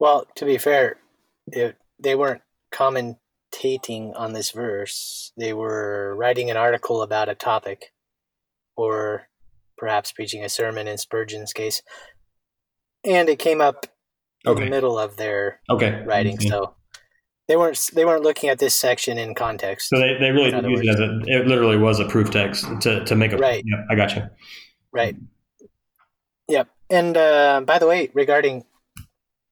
[0.00, 0.96] Well, to be fair,
[1.48, 2.42] it, they weren't
[2.72, 7.92] commentating on this verse; they were writing an article about a topic,
[8.76, 9.28] or
[9.76, 11.82] perhaps preaching a sermon in Spurgeon's case,
[13.04, 13.86] and it came up
[14.46, 14.60] okay.
[14.60, 16.02] in the middle of their okay.
[16.04, 16.38] writing.
[16.40, 16.74] So
[17.48, 19.88] they weren't they weren't looking at this section in context.
[19.88, 22.66] So they, they really did use it as a it literally was a proof text
[22.82, 23.64] to, to make a right.
[23.66, 24.22] Yep, I got you.
[24.92, 25.16] Right.
[26.48, 26.68] Yep.
[26.90, 28.64] And uh, by the way, regarding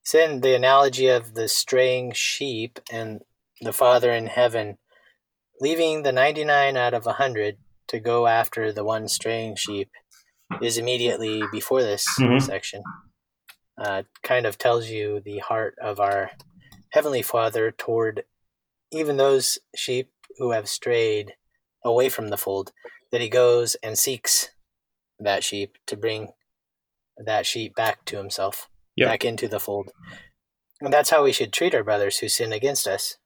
[0.06, 3.20] sin, the analogy of the straying sheep and
[3.60, 4.78] the Father in heaven
[5.60, 7.56] leaving the ninety nine out of a hundred
[7.88, 9.90] to go after the one straying sheep
[10.62, 12.38] is immediately before this mm-hmm.
[12.38, 12.82] section.
[13.78, 16.30] Uh, kind of tells you the heart of our
[16.90, 18.24] Heavenly Father toward
[18.90, 21.34] even those sheep who have strayed
[21.84, 22.72] away from the fold,
[23.12, 24.48] that he goes and seeks
[25.18, 26.28] that sheep to bring
[27.18, 29.08] that sheep back to himself, yep.
[29.08, 29.92] back into the fold.
[30.80, 33.16] And that's how we should treat our brothers who sin against us.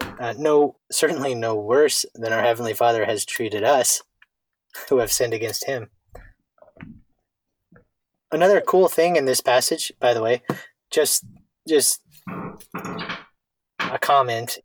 [0.00, 4.02] Uh, no, certainly no worse than our Heavenly Father has treated us
[4.88, 5.90] who have sinned against him.
[8.32, 10.42] Another cool thing in this passage, by the way,
[10.90, 11.24] just
[11.68, 12.02] just
[13.78, 14.58] a comment.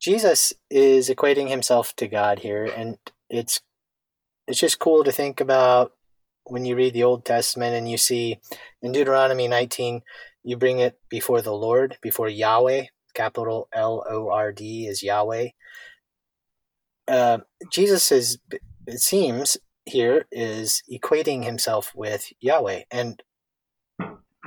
[0.00, 2.96] Jesus is equating himself to God here, and
[3.28, 3.60] it's
[4.46, 5.92] it's just cool to think about
[6.48, 8.40] when you read the Old Testament and you see
[8.82, 10.02] in Deuteronomy 19,
[10.42, 15.48] you bring it before the Lord, before Yahweh, capital L O R D is Yahweh.
[17.06, 17.38] Uh,
[17.70, 18.38] Jesus is,
[18.86, 23.22] it seems, here is equating himself with Yahweh, and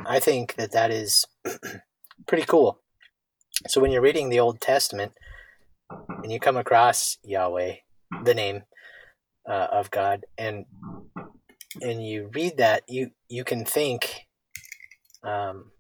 [0.06, 1.26] I think that that is
[2.28, 2.80] pretty cool.
[3.68, 5.14] So when you're reading the Old Testament
[5.90, 7.76] and you come across Yahweh,
[8.24, 8.64] the name
[9.48, 10.66] uh, of God, and
[11.80, 14.26] and you read that, you you can think
[15.24, 15.72] um,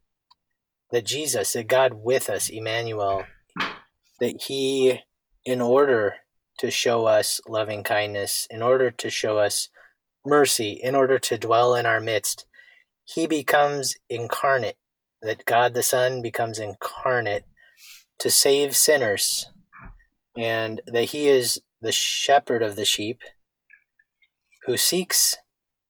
[0.91, 3.25] that Jesus, that God with us, Emmanuel,
[4.19, 4.99] that He,
[5.45, 6.15] in order
[6.59, 9.69] to show us loving kindness, in order to show us
[10.25, 12.45] mercy, in order to dwell in our midst,
[13.03, 14.77] He becomes incarnate
[15.21, 17.43] that God the Son becomes incarnate
[18.19, 19.47] to save sinners,
[20.37, 23.21] and that He is the shepherd of the sheep,
[24.65, 25.37] who seeks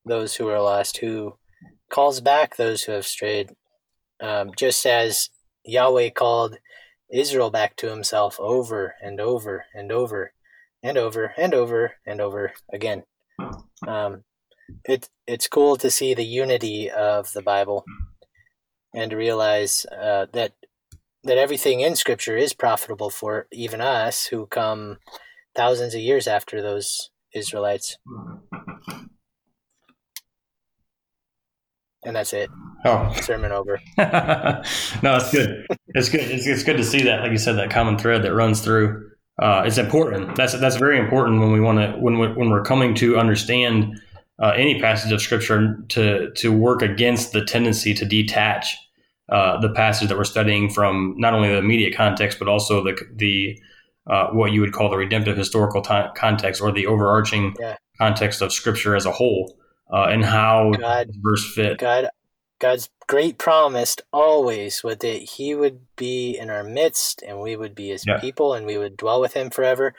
[0.06, 1.38] those who are lost, who
[1.89, 3.52] calls back those who have strayed,
[4.22, 5.30] um, just as
[5.66, 6.58] Yahweh called
[7.12, 10.34] Israel back to himself over and over and over
[10.82, 13.04] and over and over and over again.
[13.88, 14.24] Um,
[14.86, 17.86] it, it's cool to see the unity of the Bible
[18.95, 20.54] and to realize uh, that
[21.24, 24.97] that everything in Scripture is profitable for even us who come
[25.56, 27.97] thousands of years after those Israelites.
[32.04, 32.49] And that's it.
[32.84, 33.80] Oh, Sermon over.
[33.97, 34.62] no,
[35.18, 35.68] it's good.
[35.89, 36.22] It's good.
[36.22, 39.10] It's, it's good to see that, like you said, that common thread that runs through.
[39.39, 40.36] Uh, it's important.
[40.36, 43.99] That's that's very important when we want to when we, when we're coming to understand
[44.41, 48.76] uh, any passage of scripture to to work against the tendency to detach
[49.30, 52.97] uh, the passage that we're studying from not only the immediate context but also the
[53.16, 53.60] the
[54.08, 57.78] uh, what you would call the redemptive historical t- context or the overarching Yeah.
[57.99, 59.56] context of scripture as a whole
[59.94, 61.78] uh, and how God, verse fit.
[61.78, 62.10] God,
[62.60, 67.76] God's great promised always was that He would be in our midst, and we would
[67.76, 68.20] be His Yeah.
[68.20, 69.94] people, and we would dwell with Him forever.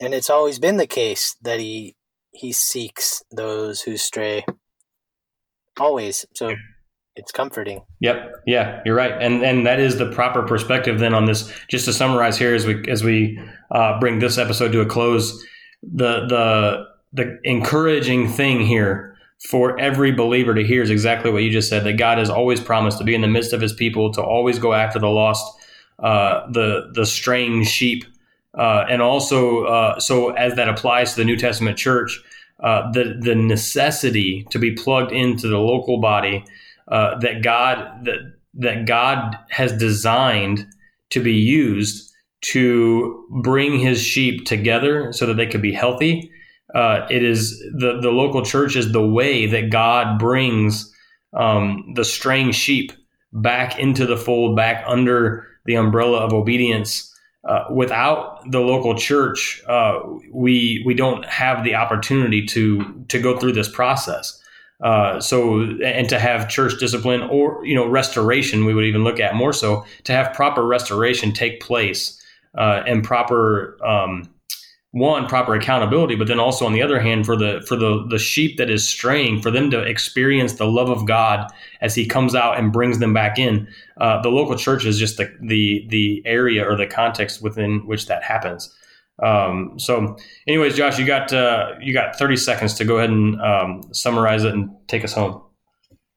[0.00, 1.94] And it's always been the case that He
[2.32, 4.44] He seeks those who stray.
[5.78, 6.54] Always, so
[7.16, 7.82] it's comforting.
[8.00, 8.42] Yep.
[8.46, 11.52] Yeah, you're right, and and that is the proper perspective then on this.
[11.68, 13.38] Just to summarize here, as we as we
[13.70, 15.32] uh, bring this episode to a close,
[15.82, 16.84] the the
[17.14, 19.16] the encouraging thing here
[19.48, 21.84] for every believer to hear is exactly what you just said.
[21.84, 24.58] That God has always promised to be in the midst of His people, to always
[24.58, 25.44] go after the lost,
[26.00, 28.04] uh, the the straying sheep,
[28.58, 32.20] uh, and also uh, so as that applies to the New Testament church,
[32.60, 36.44] uh, the the necessity to be plugged into the local body
[36.88, 40.66] uh, that God that that God has designed
[41.10, 46.30] to be used to bring His sheep together so that they could be healthy.
[46.74, 50.92] Uh, it is the the local church is the way that God brings
[51.32, 52.92] um, the straying sheep
[53.32, 57.10] back into the fold, back under the umbrella of obedience.
[57.44, 60.00] Uh, without the local church, uh,
[60.32, 64.40] we we don't have the opportunity to to go through this process.
[64.82, 69.20] Uh, so and to have church discipline or you know restoration, we would even look
[69.20, 72.20] at more so to have proper restoration take place
[72.56, 74.28] uh, and proper um,
[74.94, 78.18] one proper accountability, but then also on the other hand for the for the the
[78.18, 82.36] sheep that is straying, for them to experience the love of God as He comes
[82.36, 83.66] out and brings them back in.
[84.00, 88.06] Uh, the local church is just the the the area or the context within which
[88.06, 88.72] that happens.
[89.20, 90.16] Um, so,
[90.46, 94.44] anyways, Josh, you got uh, you got thirty seconds to go ahead and um, summarize
[94.44, 95.42] it and take us home.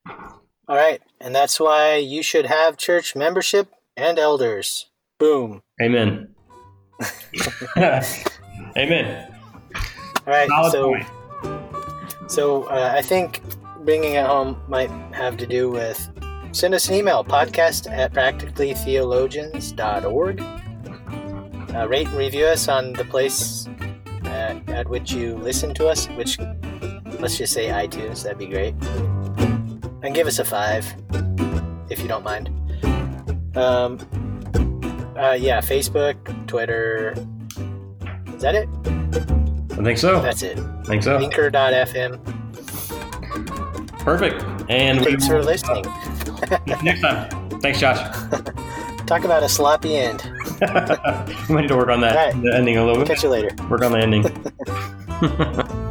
[0.05, 4.85] All right, and that's why you should have church membership and elders.
[5.17, 5.63] Boom.
[5.81, 6.35] Amen.
[8.77, 9.33] Amen.
[9.75, 9.81] All
[10.27, 11.05] right, Solid so point.
[12.29, 13.41] so uh, I think
[13.83, 16.09] bringing it home might have to do with
[16.51, 20.41] send us an email podcast at practicallytheologians.org.
[21.75, 23.67] Uh, rate and review us on the place
[24.23, 26.39] at, at which you listen to us, which
[27.19, 28.23] let's just say iTunes.
[28.23, 28.73] That'd be great.
[30.03, 30.85] And give us a five
[31.89, 32.49] if you don't mind.
[33.55, 33.97] Um,
[35.17, 36.15] uh, yeah, Facebook,
[36.47, 37.15] Twitter.
[38.37, 38.69] Is that it?
[39.79, 40.21] I think so.
[40.21, 40.59] That's it.
[40.59, 41.17] I think so.
[41.17, 42.23] Anchor.fm.
[43.99, 44.45] Perfect.
[44.69, 45.85] And we Thanks for listening.
[46.83, 47.49] next time.
[47.61, 47.97] Thanks, Josh.
[49.07, 50.21] Talk about a sloppy end.
[51.49, 52.43] we need to work on that right.
[52.43, 53.07] the ending a little bit.
[53.07, 53.49] Catch you later.
[53.69, 54.23] Work on the ending.